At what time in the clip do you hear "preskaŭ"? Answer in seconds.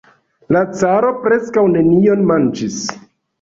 1.25-1.67